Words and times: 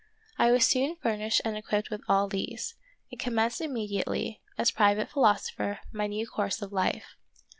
I 0.39 0.49
was 0.49 0.65
soon 0.65 0.95
furnished 0.95 1.41
and 1.45 1.55
equipped 1.55 1.91
with 1.91 2.01
all 2.09 2.27
these, 2.27 2.73
and 3.11 3.19
commenced 3.21 3.61
immediately, 3.61 4.41
as 4.57 4.71
private 4.71 5.11
philosopher, 5.11 5.77
my 5.91 6.07
new 6.07 6.25
course 6.25 6.59
of 6.63 6.73
life. 6.73 7.15